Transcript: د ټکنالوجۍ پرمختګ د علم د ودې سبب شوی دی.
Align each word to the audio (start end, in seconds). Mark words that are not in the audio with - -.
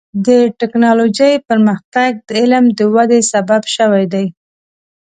د 0.27 0.27
ټکنالوجۍ 0.59 1.33
پرمختګ 1.49 2.11
د 2.27 2.29
علم 2.41 2.65
د 2.77 2.79
ودې 2.93 3.19
سبب 3.31 3.61
شوی 3.75 4.05
دی. 4.13 4.25